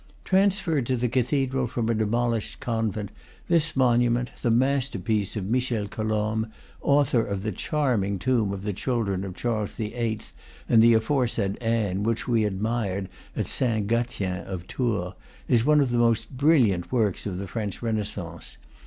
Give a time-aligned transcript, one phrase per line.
[0.25, 3.11] Trans ferred to the cathedral from a demolished convent,
[3.47, 6.47] this monument, the masterpiece of Michel Colomb,
[6.81, 10.21] author of the charming tomb of the children of Charles VIII.
[10.67, 15.13] and the aforesaid Anne, which we admired at Saint Gatien of Tours,
[15.47, 18.57] is one of the most brilliant works of the French Renaissance.